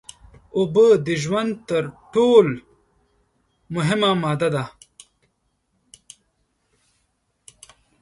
[0.57, 2.47] اوبه د ژوند تر ټول
[3.75, 4.65] مهمه ماده ده